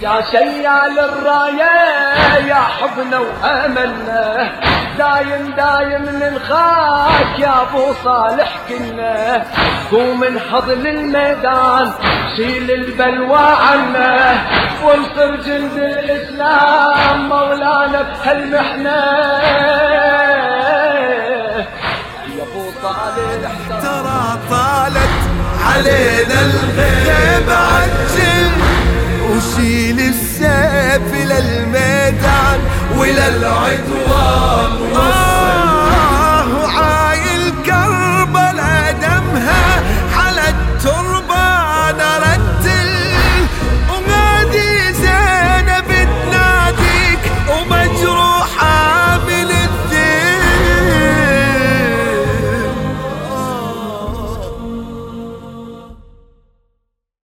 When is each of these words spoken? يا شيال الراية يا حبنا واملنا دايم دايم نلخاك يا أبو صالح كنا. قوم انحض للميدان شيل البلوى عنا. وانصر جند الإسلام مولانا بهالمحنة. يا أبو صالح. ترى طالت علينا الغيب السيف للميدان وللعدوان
يا 0.00 0.20
شيال 0.30 0.98
الراية 0.98 1.74
يا 2.46 2.54
حبنا 2.54 3.18
واملنا 3.18 4.52
دايم 4.98 5.54
دايم 5.56 6.02
نلخاك 6.02 7.38
يا 7.38 7.62
أبو 7.62 7.92
صالح 8.04 8.50
كنا. 8.68 9.44
قوم 9.90 10.24
انحض 10.24 10.70
للميدان 10.70 11.92
شيل 12.36 12.70
البلوى 12.70 13.38
عنا. 13.38 14.38
وانصر 14.84 15.36
جند 15.36 15.76
الإسلام 15.76 17.28
مولانا 17.28 18.02
بهالمحنة. 18.02 19.00
يا 22.36 22.42
أبو 22.42 22.64
صالح. 22.82 23.52
ترى 23.82 24.38
طالت 24.50 25.16
علينا 25.66 26.40
الغيب 26.40 27.25
السيف 30.96 31.14
للميدان 31.14 32.60
وللعدوان 32.98 34.45